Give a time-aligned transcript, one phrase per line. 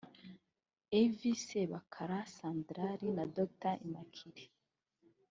[1.01, 4.47] Ev Sebakara Sandrali na Dr Immaculee